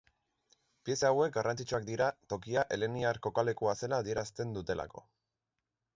Pieza 0.87 1.09
hauek 1.13 1.35
garrantzitsuak 1.35 1.85
dira 1.91 2.07
tokia 2.35 2.65
heleniar 2.77 3.19
kokalekua 3.27 3.77
zela 3.83 4.01
adierazten 4.05 4.57
dutelako. 4.57 5.05